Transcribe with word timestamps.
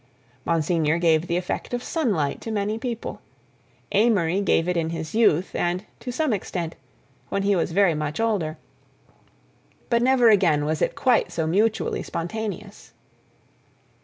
Monsignor 0.45 0.97
gave 0.97 1.27
the 1.27 1.37
effect 1.37 1.75
of 1.75 1.83
sunlight 1.83 2.41
to 2.41 2.49
many 2.49 2.79
people; 2.79 3.21
Amory 3.91 4.41
gave 4.41 4.67
it 4.67 4.75
in 4.75 4.89
his 4.89 5.13
youth 5.13 5.53
and, 5.53 5.85
to 5.99 6.11
some 6.11 6.33
extent, 6.33 6.75
when 7.29 7.43
he 7.43 7.55
was 7.55 7.71
very 7.71 7.93
much 7.93 8.19
older, 8.19 8.57
but 9.91 10.01
never 10.01 10.31
again 10.31 10.65
was 10.65 10.81
it 10.81 10.95
quite 10.95 11.31
so 11.31 11.45
mutually 11.45 12.01
spontaneous. 12.01 12.93